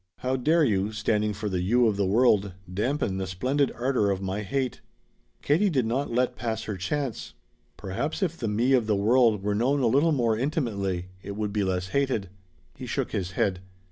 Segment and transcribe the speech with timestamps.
[0.21, 4.19] How dare you standing for the You of the world dampen the splendid ardor of
[4.19, 4.81] my hate?"
[5.43, 7.35] Katie did not let pass her chance.
[7.77, 11.53] "Perhaps if the Me of the world were known a little more intimately it would
[11.53, 12.29] be less hated."
[12.73, 13.59] He shook his head.